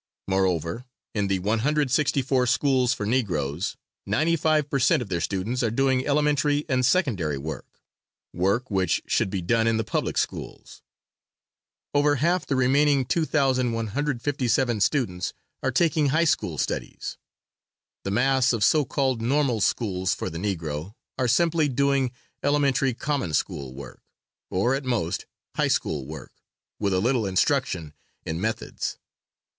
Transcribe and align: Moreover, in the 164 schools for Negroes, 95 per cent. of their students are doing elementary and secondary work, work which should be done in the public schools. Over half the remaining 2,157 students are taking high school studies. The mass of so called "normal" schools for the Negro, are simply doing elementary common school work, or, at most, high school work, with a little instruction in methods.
Moreover, 0.27 0.85
in 1.13 1.27
the 1.27 1.37
164 1.37 2.47
schools 2.47 2.91
for 2.91 3.05
Negroes, 3.05 3.77
95 4.07 4.67
per 4.67 4.79
cent. 4.79 4.99
of 4.99 5.09
their 5.09 5.21
students 5.21 5.61
are 5.61 5.69
doing 5.69 6.07
elementary 6.07 6.65
and 6.67 6.83
secondary 6.83 7.37
work, 7.37 7.79
work 8.33 8.71
which 8.71 9.03
should 9.05 9.29
be 9.29 9.43
done 9.43 9.67
in 9.67 9.77
the 9.77 9.83
public 9.83 10.17
schools. 10.17 10.81
Over 11.93 12.15
half 12.15 12.47
the 12.47 12.55
remaining 12.55 13.05
2,157 13.05 14.81
students 14.81 15.33
are 15.61 15.69
taking 15.71 16.07
high 16.07 16.23
school 16.23 16.57
studies. 16.57 17.19
The 18.03 18.09
mass 18.09 18.53
of 18.53 18.63
so 18.63 18.83
called 18.83 19.21
"normal" 19.21 19.61
schools 19.61 20.15
for 20.15 20.31
the 20.31 20.39
Negro, 20.39 20.95
are 21.19 21.27
simply 21.27 21.69
doing 21.69 22.11
elementary 22.41 22.95
common 22.95 23.35
school 23.35 23.75
work, 23.75 24.01
or, 24.49 24.73
at 24.73 24.83
most, 24.83 25.27
high 25.57 25.67
school 25.67 26.07
work, 26.07 26.31
with 26.79 26.91
a 26.91 26.99
little 26.99 27.27
instruction 27.27 27.93
in 28.25 28.41
methods. 28.41 28.97